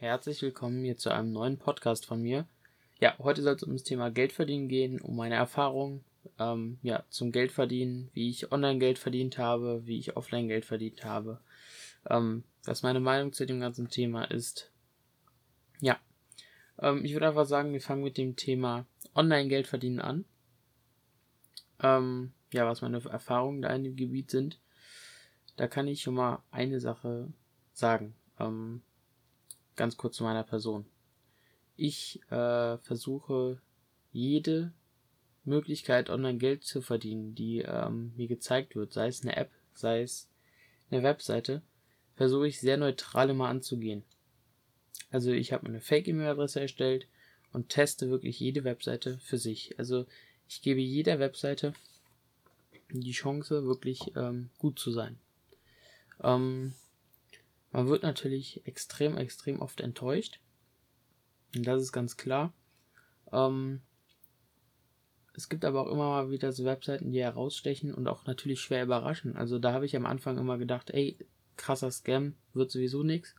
[0.00, 2.46] Herzlich willkommen hier zu einem neuen Podcast von mir.
[3.00, 6.04] Ja, heute soll es um das Thema Geld verdienen gehen, um meine Erfahrungen
[6.38, 10.64] ähm, ja, zum Geld verdienen, wie ich online Geld verdient habe, wie ich offline Geld
[10.64, 11.40] verdient habe,
[12.08, 14.70] ähm, was meine Meinung zu dem ganzen Thema ist.
[15.80, 15.98] Ja,
[16.80, 18.86] ähm, ich würde einfach sagen, wir fangen mit dem Thema
[19.16, 20.24] online Geld verdienen an.
[21.82, 24.60] Ähm, ja, was meine Erfahrungen da in dem Gebiet sind.
[25.56, 27.32] Da kann ich schon mal eine Sache
[27.72, 28.14] sagen.
[28.38, 28.82] Ähm,
[29.78, 30.84] ganz kurz zu meiner Person.
[31.76, 33.62] Ich äh, versuche
[34.12, 34.72] jede
[35.44, 40.02] Möglichkeit, online Geld zu verdienen, die ähm, mir gezeigt wird, sei es eine App, sei
[40.02, 40.28] es
[40.90, 41.62] eine Webseite,
[42.16, 44.02] versuche ich sehr neutral immer anzugehen.
[45.10, 47.06] Also ich habe eine Fake-E-Mail-Adresse erstellt
[47.52, 49.78] und teste wirklich jede Webseite für sich.
[49.78, 50.04] Also
[50.48, 51.72] ich gebe jeder Webseite
[52.90, 55.18] die Chance, wirklich ähm, gut zu sein.
[56.22, 56.74] Ähm,
[57.70, 60.40] man wird natürlich extrem, extrem oft enttäuscht.
[61.54, 62.52] Und das ist ganz klar.
[63.32, 63.82] Ähm,
[65.34, 68.82] es gibt aber auch immer mal wieder so Webseiten, die herausstechen und auch natürlich schwer
[68.82, 69.36] überraschen.
[69.36, 71.16] Also da habe ich am Anfang immer gedacht, ey,
[71.56, 73.34] krasser Scam, wird sowieso nichts.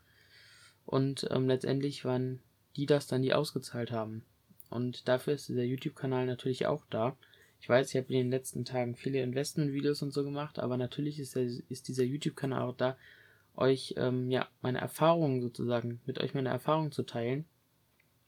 [0.85, 2.41] Und ähm, letztendlich waren
[2.75, 4.23] die das dann, die ausgezahlt haben.
[4.69, 7.17] Und dafür ist dieser YouTube-Kanal natürlich auch da.
[7.61, 11.19] Ich weiß, ich habe in den letzten Tagen viele Investment-Videos und so gemacht, aber natürlich
[11.19, 12.97] ist, der, ist dieser YouTube-Kanal auch da,
[13.59, 17.45] euch ähm, ja meine Erfahrungen sozusagen, mit euch meine Erfahrungen zu teilen.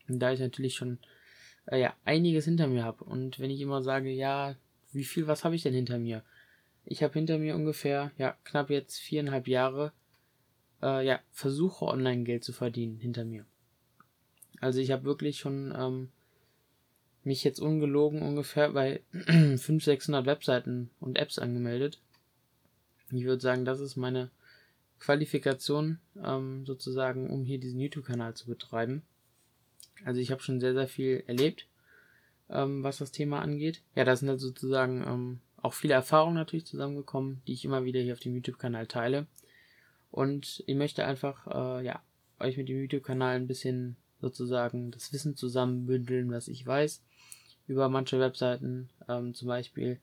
[0.08, 1.00] Und da ich natürlich schon
[1.66, 3.04] äh, ja einiges hinter mir habe.
[3.04, 4.56] Und wenn ich immer sage, ja,
[4.92, 6.24] wie viel, was habe ich denn hinter mir?
[6.86, 9.94] Ich habe hinter mir ungefähr, ja, knapp jetzt viereinhalb Jahre,
[10.82, 13.46] äh, ja, Versuche online Geld zu verdienen hinter mir.
[14.60, 16.10] Also ich habe wirklich schon ähm,
[17.24, 22.00] mich jetzt ungelogen ungefähr bei 500, 600 Webseiten und Apps angemeldet.
[23.12, 24.30] Ich würde sagen, das ist meine
[25.02, 29.02] Qualifikation ähm, sozusagen, um hier diesen YouTube-Kanal zu betreiben.
[30.06, 31.68] Also ich habe schon sehr, sehr viel erlebt,
[32.50, 33.82] ähm, was das Thema angeht.
[33.96, 38.00] Ja, da sind halt sozusagen ähm, auch viele Erfahrungen natürlich zusammengekommen, die ich immer wieder
[38.00, 39.26] hier auf dem YouTube-Kanal teile.
[40.12, 42.04] Und ich möchte einfach, äh, ja,
[42.40, 47.02] euch mit dem YouTube-Kanal ein bisschen sozusagen das Wissen zusammenbündeln, was ich weiß
[47.68, 48.90] über manche Webseiten.
[49.10, 50.00] Ähm, zum Beispiel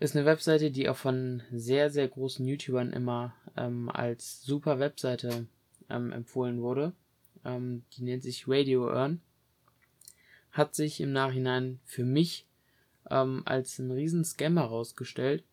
[0.00, 5.46] ist eine Webseite, die auch von sehr, sehr großen YouTubern immer ähm, als super Webseite
[5.90, 6.94] ähm, empfohlen wurde.
[7.44, 9.20] Ähm, die nennt sich Radio Earn.
[10.52, 12.46] Hat sich im Nachhinein für mich
[13.10, 15.44] ähm, als ein riesen Scam herausgestellt.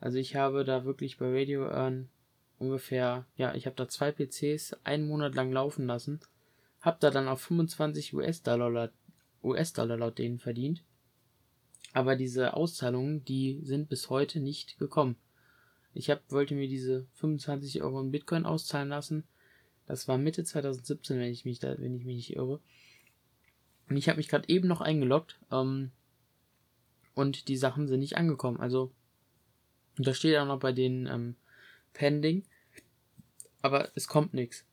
[0.00, 2.08] Also ich habe da wirklich bei Radio Earn
[2.58, 6.18] ungefähr, ja, ich habe da zwei PCs einen Monat lang laufen lassen,
[6.80, 8.90] habe da dann auf 25 US-Dollar
[9.42, 10.82] US-Dollar laut denen verdient.
[11.92, 15.16] Aber diese Auszahlungen, die sind bis heute nicht gekommen.
[15.92, 19.24] Ich hab, wollte mir diese 25 Euro in Bitcoin auszahlen lassen.
[19.86, 22.60] Das war Mitte 2017, wenn ich mich da, wenn ich mich nicht irre.
[23.88, 25.38] Und ich habe mich gerade eben noch eingeloggt.
[25.52, 25.92] Ähm,
[27.14, 28.58] und die Sachen sind nicht angekommen.
[28.58, 28.90] Also,
[29.96, 31.36] da steht auch noch bei den ähm,
[31.92, 32.44] Pending.
[33.62, 34.66] Aber es kommt nichts.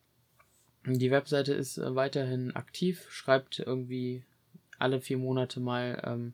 [0.86, 4.24] Die Webseite ist äh, weiterhin aktiv, schreibt irgendwie
[4.80, 6.34] alle vier Monate mal ähm,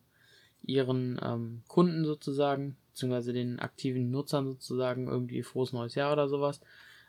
[0.63, 6.59] ihren ähm, Kunden sozusagen, beziehungsweise den aktiven Nutzern sozusagen irgendwie frohes neues Jahr oder sowas.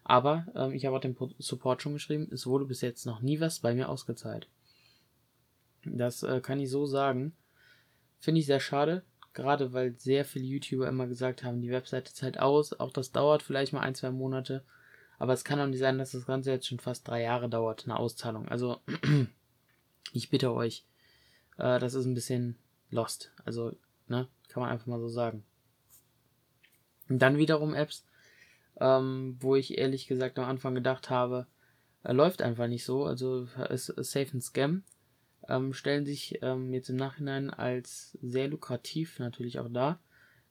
[0.04, 3.40] Aber ähm, ich habe auch den Support schon geschrieben, es wurde bis jetzt noch nie
[3.40, 4.48] was bei mir ausgezahlt.
[5.84, 7.34] Das äh, kann ich so sagen.
[8.20, 12.40] Finde ich sehr schade, gerade weil sehr viele YouTuber immer gesagt haben, die Webseite zahlt
[12.40, 14.64] aus, auch das dauert vielleicht mal ein, zwei Monate.
[15.18, 17.84] Aber es kann auch nicht sein, dass das Ganze jetzt schon fast drei Jahre dauert,
[17.84, 18.48] eine Auszahlung.
[18.48, 18.80] Also,
[20.12, 20.84] ich bitte euch,
[21.58, 22.56] äh, das ist ein bisschen
[22.90, 23.32] lost.
[23.44, 23.72] Also,
[24.06, 25.44] ne, kann man einfach mal so sagen.
[27.08, 28.04] Und dann wiederum Apps,
[28.80, 31.46] ähm, wo ich ehrlich gesagt am Anfang gedacht habe,
[32.04, 34.84] äh, läuft einfach nicht so, also ist, ist safe ein Scam,
[35.48, 39.98] ähm, stellen sich ähm, jetzt im Nachhinein als sehr lukrativ natürlich auch da.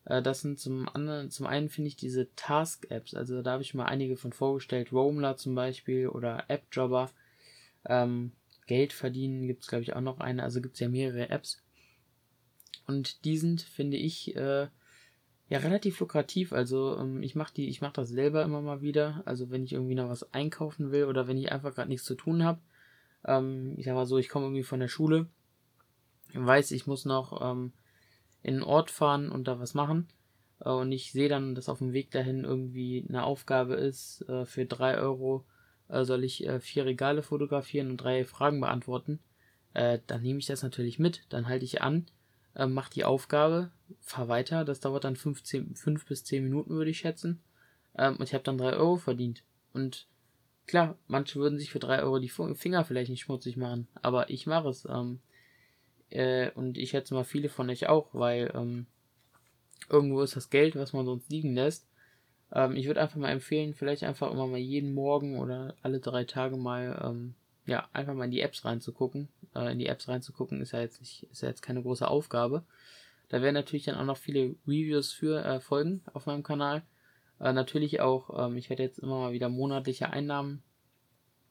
[0.06, 3.74] Äh, das sind zum anderen, zum einen finde ich diese Task-Apps, also da habe ich
[3.74, 7.12] mal einige von vorgestellt, Roamler zum Beispiel oder AppJobber.
[7.86, 8.31] Ähm,
[8.66, 10.44] Geld verdienen gibt es, glaube ich, auch noch eine.
[10.44, 11.63] Also gibt es ja mehrere Apps.
[12.88, 14.68] Und die sind, finde ich, äh,
[15.50, 16.54] ja relativ lukrativ.
[16.54, 19.22] Also ähm, ich mache die, ich mache das selber immer mal wieder.
[19.25, 22.16] Also wenn ich irgendwie noch was einkaufen will oder wenn ich einfach gerade nichts zu
[22.16, 22.60] tun habe.
[23.25, 25.28] Ähm, ich sag mal so, ich komme irgendwie von der Schule,
[26.34, 27.74] weiß, ich muss noch ähm,
[28.44, 30.07] in einen Ort fahren und da was machen.
[30.62, 34.45] Äh, und ich sehe dann, dass auf dem Weg dahin irgendwie eine Aufgabe ist äh,
[34.45, 35.45] für drei Euro
[35.90, 39.19] äh, soll ich äh, vier Regale fotografieren und drei Fragen beantworten,
[39.74, 41.24] äh, dann nehme ich das natürlich mit.
[41.30, 42.06] Dann halte ich an,
[42.57, 43.71] äh, mache die Aufgabe,
[44.01, 44.65] fahre weiter.
[44.65, 47.39] Das dauert dann 15, 5 bis 10 Minuten, würde ich schätzen.
[47.95, 49.44] Ähm, und ich habe dann drei Euro verdient.
[49.74, 50.07] Und
[50.65, 54.48] klar, manche würden sich für drei Euro die Finger vielleicht nicht schmutzig machen, aber ich
[54.48, 54.86] mache es.
[54.86, 55.19] Ähm,
[56.09, 58.88] äh, und ich schätze mal viele von euch auch, weil ähm,
[59.89, 61.88] irgendwo ist das Geld, was man sonst liegen lässt.
[62.51, 66.24] Ähm, ich würde einfach mal empfehlen, vielleicht einfach immer mal jeden Morgen oder alle drei
[66.24, 69.27] Tage mal, ähm, ja, einfach mal in die Apps reinzugucken.
[69.57, 72.63] Äh, in die Apps reinzugucken ist ja jetzt nicht, ist ja jetzt keine große Aufgabe.
[73.30, 76.83] Da werden natürlich dann auch noch viele Reviews für äh, folgen auf meinem Kanal.
[77.39, 80.62] Äh, natürlich auch, ähm, ich werde jetzt immer mal wieder monatliche Einnahmen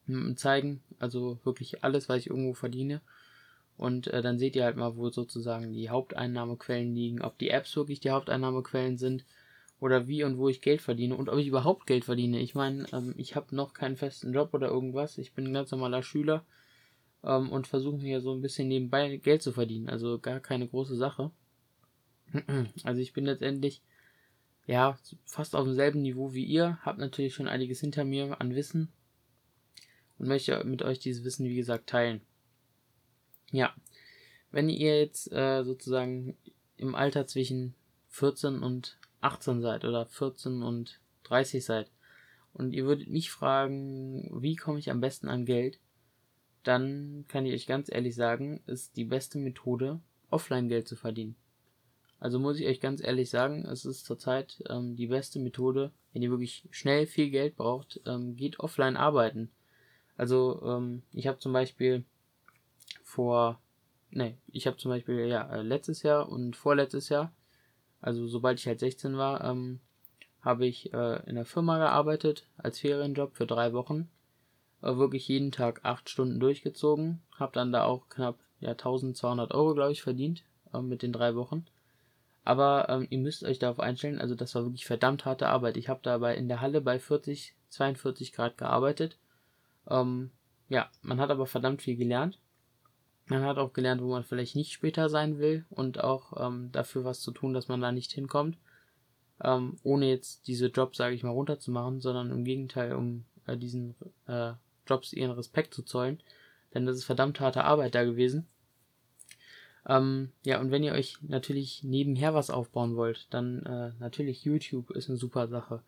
[0.07, 3.01] hm, zeigen, also wirklich alles, was ich irgendwo verdiene.
[3.77, 7.77] Und äh, dann seht ihr halt mal, wo sozusagen die Haupteinnahmequellen liegen, ob die Apps
[7.77, 9.27] wirklich die Haupteinnahmequellen sind
[9.81, 12.41] oder wie und wo ich Geld verdiene und ob ich überhaupt Geld verdiene.
[12.41, 15.19] Ich meine, ähm, ich habe noch keinen festen Job oder irgendwas.
[15.19, 16.47] Ich bin ein ganz normaler Schüler
[17.23, 19.89] ähm, und versuche mir so ein bisschen nebenbei Geld zu verdienen.
[19.89, 21.31] Also gar keine große Sache.
[22.85, 23.83] Also ich bin letztendlich
[24.67, 28.93] ja fast auf demselben Niveau wie ihr, habe natürlich schon einiges hinter mir an Wissen
[30.19, 32.21] und möchte mit euch dieses Wissen wie gesagt teilen.
[33.53, 33.75] Ja,
[34.51, 36.37] wenn ihr jetzt äh, sozusagen
[36.77, 37.75] im Alter zwischen
[38.09, 41.91] 14 und 18 seid oder 14 und 30 seid
[42.53, 45.79] und ihr würdet mich fragen, wie komme ich am besten an Geld,
[46.67, 51.37] dann kann ich euch ganz ehrlich sagen, ist die beste Methode, offline Geld zu verdienen.
[52.19, 56.23] Also muss ich euch ganz ehrlich sagen, es ist zurzeit ähm, die beste Methode, wenn
[56.23, 59.51] ihr wirklich schnell viel Geld braucht, ähm, geht offline arbeiten.
[60.17, 62.05] Also ähm, ich habe zum Beispiel
[63.05, 63.61] vor,
[64.11, 67.33] ne, ich habe zum Beispiel ja äh, letztes Jahr und vorletztes Jahr,
[68.01, 69.81] also sobald ich halt 16 war, ähm,
[70.41, 74.09] habe ich äh, in der Firma gearbeitet als Ferienjob für drei Wochen,
[74.81, 79.93] wirklich jeden Tag acht Stunden durchgezogen, habe dann da auch knapp ja 1200 Euro glaube
[79.93, 81.67] ich verdient äh, mit den drei Wochen.
[82.45, 85.77] Aber ähm, ihr müsst euch darauf einstellen, also das war wirklich verdammt harte Arbeit.
[85.77, 89.19] Ich habe dabei in der Halle bei 40, 42 Grad gearbeitet.
[89.89, 90.31] Ähm,
[90.69, 92.39] ja, man hat aber verdammt viel gelernt.
[93.27, 97.05] Man hat auch gelernt, wo man vielleicht nicht später sein will und auch ähm, dafür
[97.05, 98.57] was zu tun, dass man da nicht hinkommt.
[99.43, 103.97] Ähm, ohne jetzt diese Jobs, sage ich mal, runterzumachen, sondern im Gegenteil, um äh, diesen
[104.29, 104.53] äh,
[104.87, 106.21] Jobs ihren Respekt zu zollen.
[106.75, 108.47] Denn das ist verdammt harte Arbeit da gewesen.
[109.89, 114.91] Ähm, ja, und wenn ihr euch natürlich nebenher was aufbauen wollt, dann äh, natürlich YouTube
[114.91, 115.83] ist eine super Sache.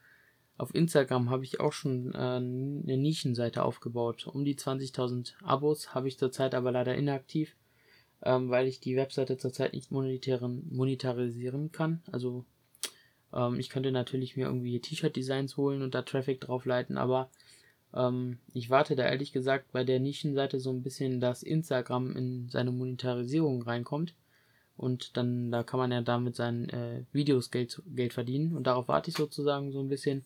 [0.56, 4.27] Auf Instagram habe ich auch schon äh, eine Nischenseite aufgebaut.
[4.27, 7.55] Um die 20.000 Abos habe ich zurzeit aber leider inaktiv,
[8.23, 12.03] ähm, weil ich die Webseite zurzeit nicht monetarisieren kann.
[12.11, 12.44] Also
[13.33, 17.31] ähm, ich könnte natürlich mir irgendwie T-Shirt-Designs holen und da Traffic drauf leiten, aber
[17.94, 22.49] ähm, ich warte da ehrlich gesagt bei der Nischenseite so ein bisschen, dass Instagram in
[22.49, 24.14] seine Monetarisierung reinkommt.
[24.76, 28.56] Und dann, da kann man ja damit seinen äh, Videos Geld, Geld verdienen.
[28.56, 30.25] Und darauf warte ich sozusagen so ein bisschen.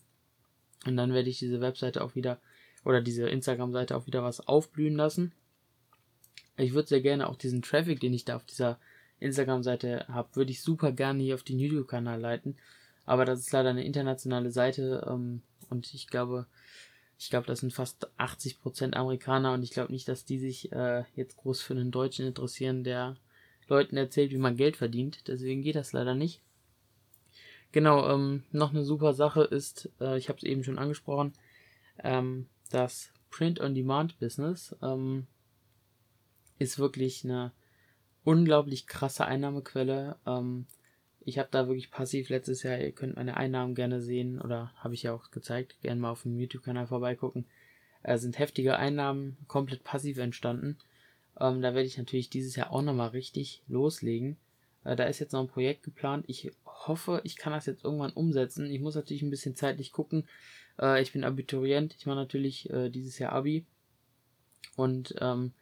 [0.87, 2.39] Und dann werde ich diese Webseite auch wieder
[2.85, 5.33] oder diese Instagram-Seite auch wieder was aufblühen lassen.
[6.57, 8.79] Ich würde sehr gerne auch diesen Traffic, den ich da auf dieser
[9.21, 12.57] Instagram-Seite habe, würde ich super gerne hier auf den YouTube-Kanal leiten.
[13.07, 16.47] Aber das ist leider eine internationale Seite ähm, und ich glaube,
[17.23, 21.05] ich glaube, das sind fast 80% Amerikaner und ich glaube nicht, dass die sich äh,
[21.15, 23.17] jetzt groß für einen Deutschen interessieren, der
[23.69, 25.29] Leuten erzählt, wie man Geld verdient.
[25.29, 26.41] Deswegen geht das leider nicht.
[27.71, 31.33] Genau, ähm, noch eine super Sache ist, äh, ich habe es eben schon angesprochen,
[32.01, 35.29] ähm, das Print-on-Demand-Business ähm,
[36.59, 37.53] ist wirklich eine
[38.25, 40.17] unglaublich krasse Einnahmequelle.
[40.27, 40.67] Ähm,
[41.25, 44.95] ich habe da wirklich passiv letztes Jahr, ihr könnt meine Einnahmen gerne sehen oder habe
[44.95, 47.47] ich ja auch gezeigt, gerne mal auf dem YouTube-Kanal vorbeigucken.
[48.03, 50.79] Äh, sind heftige Einnahmen komplett passiv entstanden.
[51.41, 54.37] Ähm, da werde ich natürlich dieses Jahr auch nochmal richtig loslegen.
[54.85, 56.25] Äh, da ist jetzt noch ein Projekt geplant.
[56.29, 58.67] Ich hoffe, ich kann das jetzt irgendwann umsetzen.
[58.67, 60.27] Ich muss natürlich ein bisschen zeitlich gucken.
[60.81, 61.95] Äh, ich bin Abiturient.
[61.97, 63.65] Ich mache natürlich äh, dieses Jahr Abi.
[64.77, 65.53] Und ähm,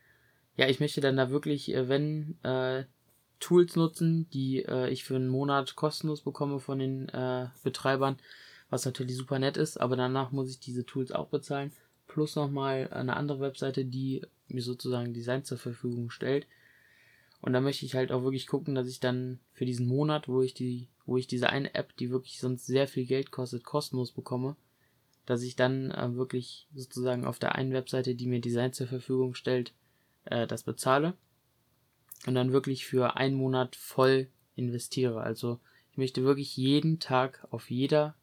[0.56, 2.84] ja, ich möchte dann da wirklich, äh, wenn äh,
[3.40, 7.06] Tools nutzen, die äh, ich für einen Monat kostenlos bekomme von den
[7.62, 8.18] Betreibern,
[8.68, 9.80] was natürlich super nett ist.
[9.80, 11.72] Aber danach muss ich diese Tools auch bezahlen.
[12.06, 16.46] Plus nochmal eine andere Webseite, die mir sozusagen Design zur Verfügung stellt
[17.40, 20.42] und da möchte ich halt auch wirklich gucken, dass ich dann für diesen Monat, wo
[20.42, 24.12] ich die, wo ich diese eine App, die wirklich sonst sehr viel Geld kostet, kostenlos
[24.12, 24.56] bekomme,
[25.26, 29.34] dass ich dann äh, wirklich sozusagen auf der einen Webseite, die mir Design zur Verfügung
[29.34, 29.72] stellt,
[30.24, 31.14] äh, das bezahle
[32.26, 35.20] und dann wirklich für einen Monat voll investiere.
[35.20, 35.58] Also
[35.92, 38.14] ich möchte wirklich jeden Tag auf jeder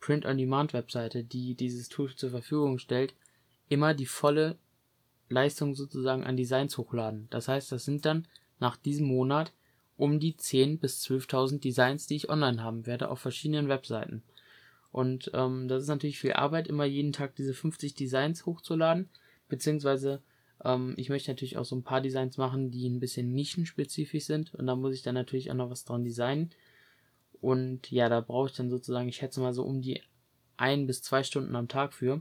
[0.00, 3.14] Print-on-Demand-Webseite, die dieses Tool zur Verfügung stellt,
[3.68, 4.56] immer die volle
[5.28, 7.26] Leistung sozusagen an Designs hochladen.
[7.30, 8.26] Das heißt, das sind dann
[8.58, 9.52] nach diesem Monat
[9.96, 14.22] um die 10.000 bis 12.000 Designs, die ich online haben werde auf verschiedenen Webseiten.
[14.92, 19.08] Und ähm, das ist natürlich viel Arbeit, immer jeden Tag diese 50 Designs hochzuladen.
[19.48, 20.22] Beziehungsweise
[20.66, 24.54] ähm, ich möchte natürlich auch so ein paar Designs machen, die ein bisschen nischenspezifisch sind.
[24.54, 26.50] Und da muss ich dann natürlich auch noch was dran designen.
[27.40, 30.02] Und ja, da brauche ich dann sozusagen, ich schätze mal so um die
[30.56, 32.20] ein bis zwei Stunden am Tag für.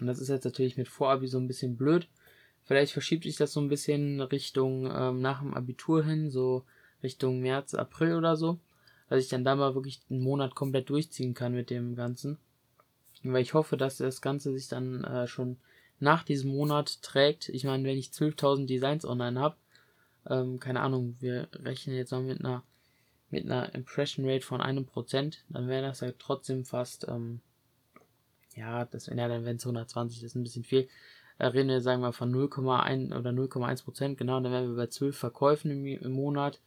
[0.00, 2.08] Und das ist jetzt natürlich mit Vorabi so ein bisschen blöd.
[2.64, 6.64] Vielleicht verschiebt sich das so ein bisschen Richtung ähm, nach dem Abitur hin, so
[7.02, 8.58] Richtung März, April oder so.
[9.08, 12.38] Dass ich dann da mal wirklich einen Monat komplett durchziehen kann mit dem Ganzen.
[13.22, 15.58] Weil ich hoffe, dass das Ganze sich dann äh, schon
[16.00, 17.48] nach diesem Monat trägt.
[17.48, 19.56] Ich meine, wenn ich 12.000 Designs online habe,
[20.28, 22.62] ähm, keine Ahnung, wir rechnen jetzt mal mit einer
[23.30, 27.40] mit einer Impression Rate von einem Prozent, dann wäre das ja trotzdem fast, ähm,
[28.54, 30.88] ja, das wäre ja dann, wenn es 120 ist, ein bisschen viel.
[31.38, 34.86] Da reden wir, sagen wir, von 0,1 oder 0,1 Prozent, genau, dann wären wir bei
[34.86, 36.60] 12 Verkäufen im, im Monat.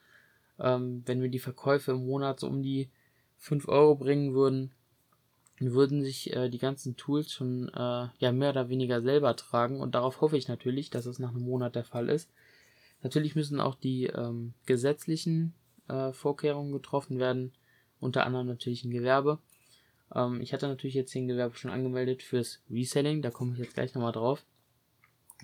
[0.59, 2.89] Ähm, wenn wir die Verkäufe im Monat so um die
[3.37, 4.71] 5 Euro bringen würden,
[5.59, 9.95] würden sich äh, die ganzen Tools schon äh, ja mehr oder weniger selber tragen und
[9.95, 12.29] darauf hoffe ich natürlich, dass es nach einem Monat der Fall ist.
[13.01, 15.53] Natürlich müssen auch die ähm, gesetzlichen
[15.87, 17.53] äh, Vorkehrungen getroffen werden,
[17.99, 19.39] unter anderem natürlich ein Gewerbe.
[20.13, 23.75] Ähm, ich hatte natürlich jetzt den Gewerbe schon angemeldet fürs Reselling, da komme ich jetzt
[23.75, 24.43] gleich nochmal drauf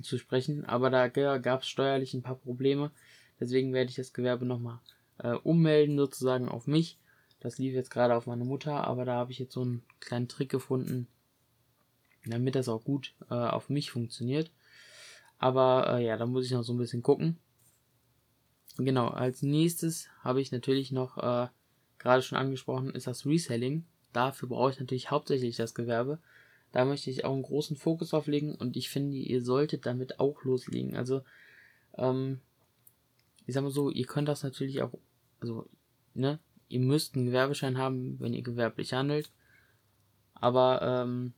[0.01, 2.91] zu sprechen, aber da gab es steuerlich ein paar Probleme,
[3.39, 4.79] deswegen werde ich das Gewerbe nochmal
[5.19, 6.97] äh, ummelden sozusagen auf mich.
[7.45, 10.27] Das lief jetzt gerade auf meine Mutter, aber da habe ich jetzt so einen kleinen
[10.27, 11.07] Trick gefunden,
[12.25, 14.49] damit das auch gut äh, auf mich funktioniert.
[15.37, 17.37] Aber äh, ja, da muss ich noch so ein bisschen gucken.
[18.77, 21.47] Genau, als nächstes habe ich natürlich noch, äh,
[21.99, 23.85] gerade schon angesprochen, ist das Reselling.
[24.11, 26.17] Dafür brauche ich natürlich hauptsächlich das Gewerbe.
[26.71, 30.19] Da möchte ich auch einen großen Fokus drauf legen und ich finde, ihr solltet damit
[30.19, 30.95] auch loslegen.
[30.95, 31.21] Also,
[31.95, 32.41] ähm,
[33.45, 34.97] ich sag mal so, ihr könnt das natürlich auch,
[35.39, 35.69] also,
[36.15, 36.39] ne,
[36.75, 39.31] ihr müsst einen Gewerbeschein haben, wenn ihr gewerblich handelt.
[40.35, 41.33] Aber, ähm,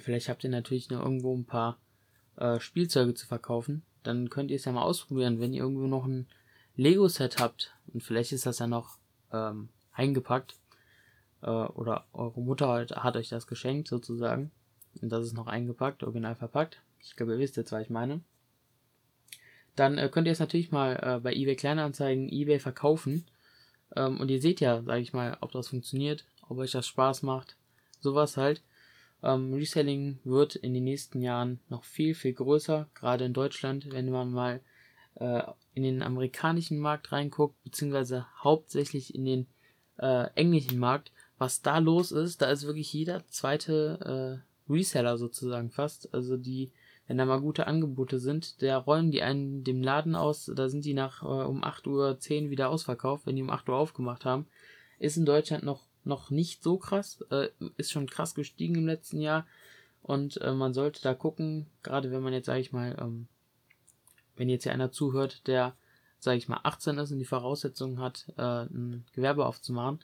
[0.00, 1.78] vielleicht habt ihr natürlich noch irgendwo ein paar
[2.36, 6.06] äh, Spielzeuge zu verkaufen dann könnt ihr es ja mal ausprobieren, wenn ihr irgendwo noch
[6.06, 6.26] ein
[6.76, 8.98] Lego-Set habt und vielleicht ist das ja noch
[9.32, 10.56] ähm, eingepackt
[11.42, 14.50] äh, oder eure Mutter hat, hat, euch das geschenkt sozusagen
[15.00, 16.80] und das ist noch eingepackt, original verpackt.
[17.00, 18.20] Ich glaube, ihr wisst jetzt, was ich meine.
[19.74, 23.26] Dann äh, könnt ihr es natürlich mal äh, bei eBay Kleinanzeigen, eBay verkaufen
[23.94, 27.22] ähm, und ihr seht ja, sage ich mal, ob das funktioniert, ob euch das Spaß
[27.22, 27.56] macht,
[28.00, 28.62] sowas halt.
[29.22, 34.10] Ähm, Reselling wird in den nächsten Jahren noch viel, viel größer, gerade in Deutschland, wenn
[34.10, 34.60] man mal
[35.14, 35.42] äh,
[35.74, 39.46] in den amerikanischen Markt reinguckt, beziehungsweise hauptsächlich in den
[39.98, 45.70] äh, englischen Markt, was da los ist, da ist wirklich jeder zweite äh, Reseller sozusagen
[45.70, 46.12] fast.
[46.14, 46.70] Also die,
[47.06, 50.84] wenn da mal gute Angebote sind, der räumen die einen dem Laden aus, da sind
[50.84, 54.46] die nach äh, um 8.10 Uhr wieder ausverkauft, wenn die um 8 Uhr aufgemacht haben.
[54.98, 59.20] Ist in Deutschland noch noch nicht so krass, äh, ist schon krass gestiegen im letzten
[59.20, 59.46] Jahr.
[60.02, 63.26] Und äh, man sollte da gucken, gerade wenn man jetzt, sage ich mal, ähm,
[64.36, 65.74] wenn jetzt hier einer zuhört, der,
[66.20, 69.98] sage ich mal, 18 ist und die Voraussetzungen hat, äh, ein Gewerbe aufzumachen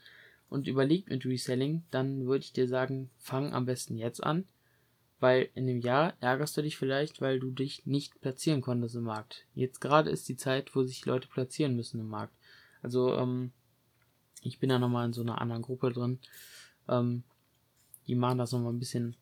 [0.51, 4.45] und überlegt mit Reselling, dann würde ich dir sagen, fang am besten jetzt an,
[5.23, 9.05] weil in dem Jahr ärgerst du dich vielleicht, weil du dich nicht platzieren konntest im
[9.05, 9.47] Markt.
[9.55, 12.35] Jetzt gerade ist die Zeit, wo sich Leute platzieren müssen im Markt.
[12.83, 13.53] Also ähm,
[14.43, 16.19] ich bin da nochmal in so einer anderen Gruppe drin.
[16.89, 17.23] Ähm,
[18.09, 19.15] die machen das nochmal ein bisschen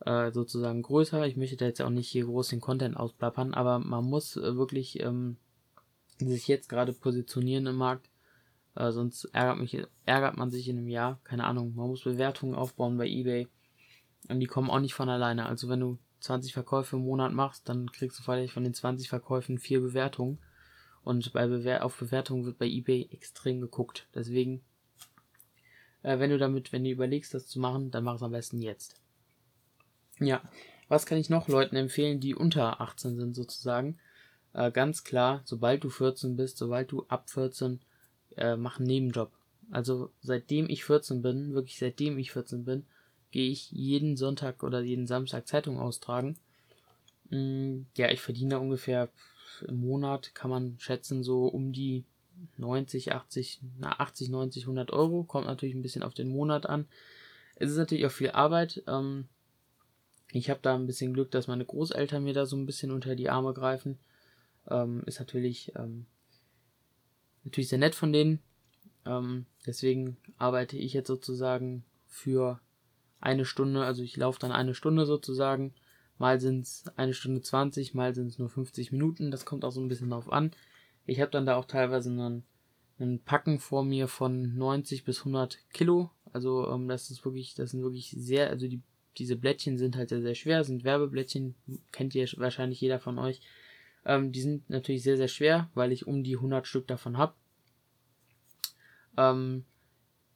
[0.00, 1.26] äh, sozusagen größer.
[1.26, 4.54] Ich möchte da jetzt auch nicht hier groß den Content ausplappern, aber man muss äh,
[4.56, 5.38] wirklich ähm,
[6.18, 8.10] sich jetzt gerade positionieren im Markt.
[8.74, 11.20] Äh, sonst ärgert, mich, ärgert man sich in einem Jahr.
[11.24, 11.74] Keine Ahnung.
[11.74, 13.48] Man muss Bewertungen aufbauen bei eBay.
[14.28, 15.46] Und die kommen auch nicht von alleine.
[15.46, 19.08] Also wenn du 20 Verkäufe im Monat machst, dann kriegst du vielleicht von den 20
[19.08, 20.38] Verkäufen vier Bewertungen.
[21.02, 24.06] Und bei Bewer auf Bewertungen wird bei eBay extrem geguckt.
[24.14, 24.62] Deswegen,
[26.02, 28.60] äh, wenn du damit, wenn du überlegst, das zu machen, dann mach es am besten
[28.60, 28.96] jetzt.
[30.18, 30.42] Ja,
[30.88, 33.98] was kann ich noch Leuten empfehlen, die unter 18 sind sozusagen?
[34.52, 37.80] Äh, ganz klar, sobald du 14 bist, sobald du ab 14,
[38.36, 39.32] äh, mach einen Nebenjob.
[39.70, 42.86] Also seitdem ich 14 bin, wirklich seitdem ich 14 bin,
[43.30, 46.36] gehe ich jeden Sonntag oder jeden Samstag Zeitung austragen.
[47.30, 49.08] Mm, ja, ich verdiene ungefähr
[49.66, 52.04] im Monat kann man schätzen so um die
[52.56, 55.24] 90, 80, na 80, 90, 100 Euro.
[55.24, 56.86] Kommt natürlich ein bisschen auf den Monat an.
[57.56, 58.82] Es ist natürlich auch viel Arbeit.
[58.86, 59.28] Ähm,
[60.32, 63.14] ich habe da ein bisschen Glück, dass meine Großeltern mir da so ein bisschen unter
[63.16, 63.98] die Arme greifen.
[64.68, 66.06] Ähm, ist natürlich, ähm,
[67.44, 68.40] natürlich sehr nett von denen.
[69.66, 72.60] Deswegen arbeite ich jetzt sozusagen für
[73.20, 75.74] eine Stunde, also ich laufe dann eine Stunde sozusagen
[76.20, 79.30] Mal sind es eine Stunde 20, mal sind es nur 50 Minuten.
[79.30, 80.50] Das kommt auch so ein bisschen drauf an.
[81.06, 82.44] Ich habe dann da auch teilweise einen,
[82.98, 86.10] einen Packen vor mir von 90 bis 100 Kilo.
[86.30, 88.82] Also ähm, das ist wirklich, das sind wirklich sehr, also die,
[89.16, 91.54] diese Blättchen sind halt sehr, sehr schwer, sind Werbeblättchen,
[91.90, 93.40] kennt ihr wahrscheinlich jeder von euch.
[94.04, 97.32] Ähm, die sind natürlich sehr, sehr schwer, weil ich um die 100 Stück davon habe.
[99.16, 99.64] Ähm,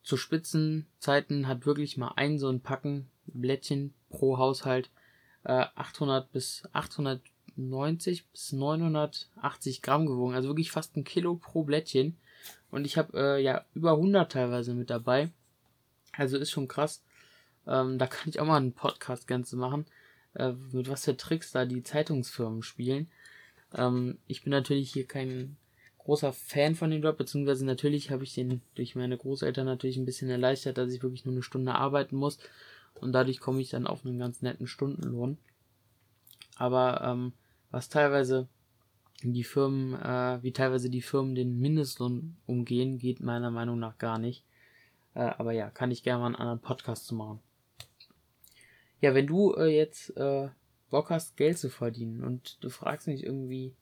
[0.05, 4.91] zu Spitzenzeiten hat wirklich mal ein so ein Packen Blättchen pro Haushalt
[5.45, 12.17] äh, 800 bis 890 bis 980 Gramm gewogen, also wirklich fast ein Kilo pro Blättchen.
[12.71, 15.31] Und ich habe äh, ja über 100 teilweise mit dabei.
[16.13, 17.03] Also ist schon krass.
[17.67, 19.87] Ähm, da kann ich auch mal einen Podcast ganz machen,
[20.35, 23.11] äh, mit was für Tricks da die Zeitungsfirmen spielen.
[23.75, 25.57] Ähm, ich bin natürlich hier kein
[26.05, 30.05] großer Fan von dem Job, beziehungsweise natürlich habe ich den durch meine Großeltern natürlich ein
[30.05, 32.39] bisschen erleichtert, dass ich wirklich nur eine Stunde arbeiten muss
[33.01, 35.39] und dadurch komme ich dann auf einen ganz netten Stundenlohn.
[36.57, 37.33] Aber ähm,
[37.71, 38.49] was teilweise
[39.23, 44.19] die Firmen, äh, wie teilweise die Firmen den Mindestlohn umgehen, geht meiner Meinung nach gar
[44.19, 44.45] nicht.
[45.15, 47.41] Äh, aber ja, kann ich gerne mal einen anderen Podcast machen.
[49.01, 50.49] Ja, wenn du äh, jetzt äh,
[50.91, 53.75] Bock hast, Geld zu verdienen und du fragst mich irgendwie,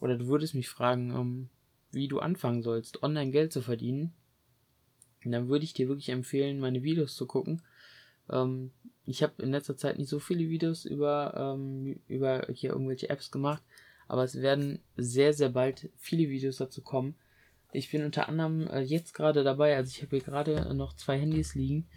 [0.00, 1.48] oder du würdest mich fragen, ähm,
[1.90, 4.12] wie du anfangen sollst, online Geld zu verdienen,
[5.24, 7.62] dann würde ich dir wirklich empfehlen, meine Videos zu gucken.
[8.30, 8.70] Ähm,
[9.04, 13.30] ich habe in letzter Zeit nicht so viele Videos über, ähm, über hier irgendwelche Apps
[13.30, 13.62] gemacht,
[14.06, 17.14] aber es werden sehr, sehr bald viele Videos dazu kommen.
[17.72, 21.18] Ich bin unter anderem äh, jetzt gerade dabei, also ich habe hier gerade noch zwei
[21.18, 21.88] Handys liegen,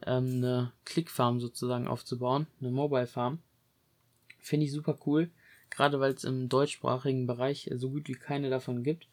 [0.00, 3.38] eine Clickfarm sozusagen aufzubauen, eine Mobile Farm.
[4.38, 5.30] Finde ich super cool,
[5.76, 9.06] gerade weil es im deutschsprachigen Bereich so gut wie keine davon gibt.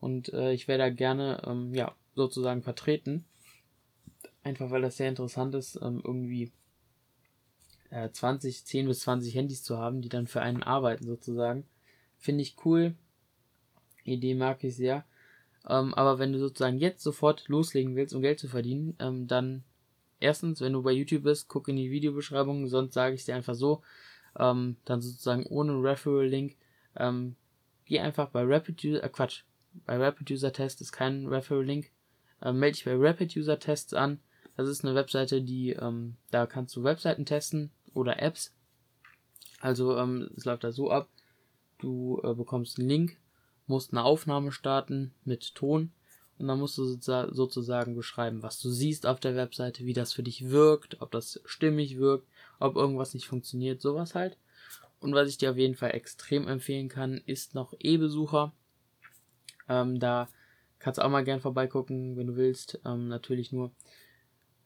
[0.00, 3.24] Und äh, ich werde da gerne ähm, ja, sozusagen vertreten.
[4.42, 6.50] Einfach weil das sehr interessant ist, ähm, irgendwie
[7.90, 11.64] äh, 20, 10 bis 20 Handys zu haben, die dann für einen arbeiten sozusagen.
[12.16, 12.94] Finde ich cool.
[14.04, 15.04] Idee mag ich sehr.
[15.68, 19.64] Ähm, aber wenn du sozusagen jetzt sofort loslegen willst, um Geld zu verdienen, ähm, dann
[20.20, 23.54] erstens, wenn du bei YouTube bist, guck in die Videobeschreibung, sonst sage ich dir einfach
[23.54, 23.82] so,
[24.38, 26.56] ähm, dann sozusagen ohne Referral-Link,
[26.96, 27.36] ähm,
[27.84, 29.42] geh einfach bei Rapid User, äh, Quatsch,
[29.86, 31.90] bei Rapid User Test ist kein Referral-Link,
[32.42, 34.20] äh, melde dich bei Rapid User Tests an,
[34.56, 38.54] das ist eine Webseite, die, ähm, da kannst du Webseiten testen oder Apps,
[39.60, 41.08] also ähm, es läuft da so ab,
[41.78, 43.18] du äh, bekommst einen Link,
[43.66, 45.92] musst eine Aufnahme starten mit Ton
[46.38, 50.22] und dann musst du sozusagen beschreiben, was du siehst auf der Webseite, wie das für
[50.22, 52.28] dich wirkt, ob das stimmig wirkt,
[52.60, 54.36] ob irgendwas nicht funktioniert, sowas halt.
[55.00, 58.52] Und was ich dir auf jeden Fall extrem empfehlen kann, ist noch E-Besucher.
[59.68, 60.28] Ähm, da
[60.78, 62.80] kannst du auch mal gern vorbeigucken, wenn du willst.
[62.84, 63.72] Ähm, natürlich nur.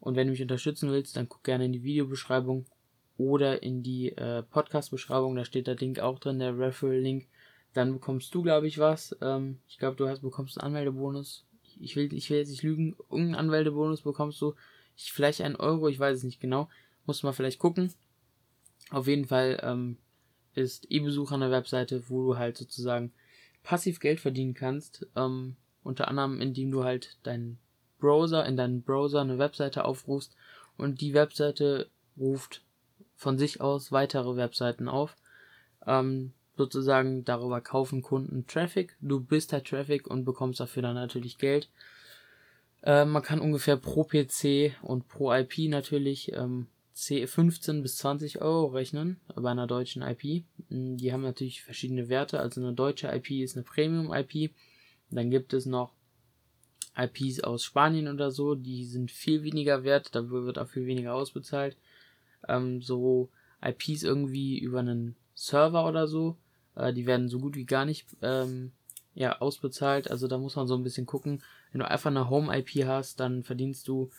[0.00, 2.66] Und wenn du mich unterstützen willst, dann guck gerne in die Videobeschreibung
[3.16, 5.37] oder in die äh, Podcast-Beschreibung.
[5.37, 7.28] Da steht der Link auch drin, der Referral-Link.
[7.72, 9.16] Dann bekommst du, glaube ich, was.
[9.22, 11.46] Ähm, ich glaube, du hast bekommst einen Anmeldebonus
[11.80, 14.54] ich will, ich will jetzt nicht lügen, irgendeinen Anwältebonus bekommst du,
[14.96, 16.68] ich, vielleicht einen Euro, ich weiß es nicht genau,
[17.06, 17.92] muss man vielleicht gucken.
[18.90, 19.96] Auf jeden Fall ähm,
[20.54, 23.12] ist E-Besuch an der Webseite, wo du halt sozusagen
[23.62, 27.58] passiv Geld verdienen kannst, ähm, unter anderem indem du halt deinen
[27.98, 30.37] Browser, in deinen Browser eine Webseite aufrufst
[30.76, 32.62] und die Webseite ruft
[33.16, 35.16] von sich aus weitere Webseiten auf.
[35.87, 38.96] Ähm, sozusagen darüber kaufen Kunden Traffic.
[39.00, 41.68] Du bist der Traffic und bekommst dafür dann natürlich Geld.
[42.82, 48.66] Äh, man kann ungefähr pro PC und pro IP natürlich ähm, 15 bis 20 Euro
[48.66, 50.44] rechnen bei einer deutschen IP.
[50.68, 52.40] Hm, die haben natürlich verschiedene Werte.
[52.40, 54.52] Also eine deutsche IP ist eine Premium-IP.
[55.10, 55.92] Dann gibt es noch
[56.96, 61.14] IPs aus Spanien oder so, die sind viel weniger wert, da wird auch viel weniger
[61.14, 61.76] ausbezahlt.
[62.48, 63.30] Ähm, so
[63.62, 66.36] IPs irgendwie über einen Server oder so,
[66.76, 68.72] äh, die werden so gut wie gar nicht ähm,
[69.14, 70.11] ja, ausbezahlt.
[70.11, 71.42] Also da muss man so ein bisschen gucken.
[71.70, 74.11] Wenn du einfach eine Home-IP hast, dann verdienst du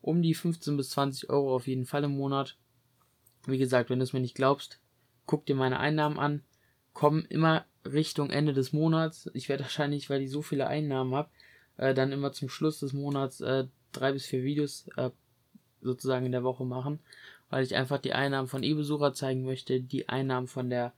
[0.00, 2.56] um die 15 bis 20 Euro auf jeden Fall im Monat.
[3.46, 4.80] Wie gesagt, wenn du es mir nicht glaubst,
[5.26, 6.42] guck dir meine Einnahmen an.
[6.92, 9.30] Kommen immer Richtung Ende des Monats.
[9.34, 11.30] Ich werde wahrscheinlich, weil ich so viele Einnahmen habe,
[11.76, 15.10] äh, dann immer zum Schluss des Monats äh, drei bis vier Videos äh,
[15.80, 16.98] sozusagen in der Woche machen,
[17.50, 20.92] weil ich einfach die Einnahmen von E-Besucher zeigen möchte, die Einnahmen von der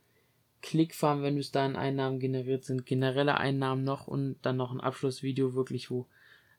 [0.67, 5.55] Clickfarm, wenn bis dahin Einnahmen generiert sind, generelle Einnahmen noch und dann noch ein Abschlussvideo
[5.55, 6.09] wirklich, wo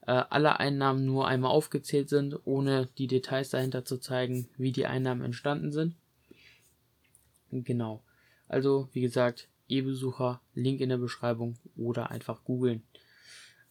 [0.04, 4.86] äh, alle Einnahmen nur einmal aufgezählt sind, ohne die Details dahinter zu zeigen, wie die
[4.86, 5.96] Einnahmen entstanden sind.
[7.52, 8.02] Genau.
[8.48, 12.84] Also, wie gesagt, E-Besucher, Link in der Beschreibung oder einfach googeln.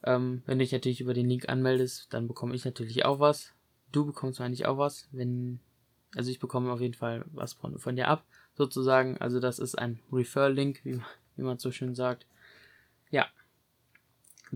[0.04, 3.54] Ähm, wenn du dich natürlich über den Link anmeldest, dann bekomme ich natürlich auch was.
[3.90, 5.60] Du bekommst eigentlich auch was, wenn,
[6.14, 9.18] also ich bekomme auf jeden Fall was von, von dir ab sozusagen.
[9.18, 11.00] Also das ist ein Refer-Link, wie,
[11.36, 12.26] wie man so schön sagt.
[13.10, 13.26] Ja.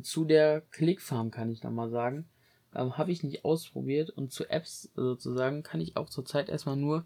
[0.03, 2.29] Zu der Clickfarm kann ich noch mal sagen.
[2.75, 4.11] Ähm, Habe ich nicht ausprobiert.
[4.11, 7.05] Und zu Apps sozusagen kann ich auch zurzeit erstmal nur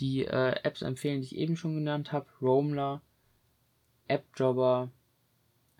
[0.00, 2.26] die äh, Apps empfehlen, die ich eben schon genannt habe.
[2.42, 3.00] Roamler,
[4.08, 4.90] AppJobber.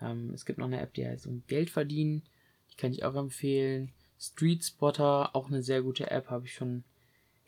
[0.00, 2.22] Ähm, es gibt noch eine App, die heißt um Geld verdienen.
[2.70, 3.92] Die kann ich auch empfehlen.
[4.18, 6.84] Street Spotter, auch eine sehr gute App, habe ich schon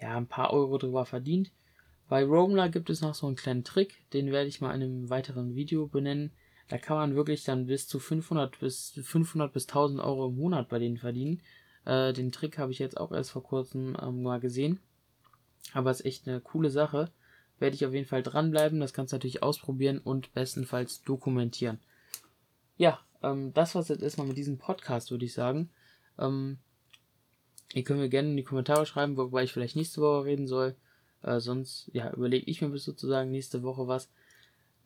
[0.00, 1.50] ja, ein paar Euro drüber verdient.
[2.08, 5.10] Bei Roamler gibt es noch so einen kleinen Trick, den werde ich mal in einem
[5.10, 6.30] weiteren Video benennen.
[6.68, 10.68] Da kann man wirklich dann bis zu 500 bis 500 bis 1000 Euro im Monat
[10.68, 11.42] bei denen verdienen.
[11.84, 14.80] Äh, den Trick habe ich jetzt auch erst vor kurzem ähm, mal gesehen.
[15.72, 17.10] Aber es ist echt eine coole Sache.
[17.58, 18.80] Werde ich auf jeden Fall dranbleiben.
[18.80, 21.78] Das kannst du natürlich ausprobieren und bestenfalls dokumentieren.
[22.76, 25.70] Ja, ähm, das war's jetzt erstmal mit diesem Podcast, würde ich sagen.
[26.18, 26.58] Ähm,
[27.72, 30.76] ihr könnt mir gerne in die Kommentare schreiben, worüber ich vielleicht nächste Woche reden soll.
[31.22, 34.08] Äh, sonst, ja, überlege ich mir bis sozusagen nächste Woche was.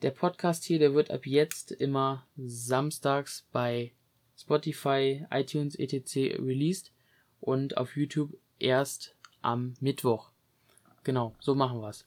[0.02, 3.92] Der Podcast hier, der wird ab jetzt immer samstags bei
[4.36, 6.38] Spotify, iTunes, etc.
[6.38, 6.92] released
[7.40, 10.30] und auf YouTube erst am Mittwoch.
[11.04, 12.06] Genau, so machen wir's.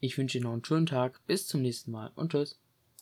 [0.00, 2.61] Ich wünsche Ihnen noch einen schönen Tag, bis zum nächsten Mal und tschüss.